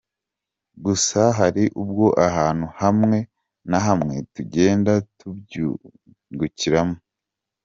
Gusa 0.85 1.21
hari 1.39 1.63
ubwo 1.81 2.05
ahantu 2.27 2.67
hamwe 2.81 3.17
na 3.69 3.77
hamwe 3.87 4.15
tugenda 4.33 4.93
tubyungukiramo. 5.17 6.97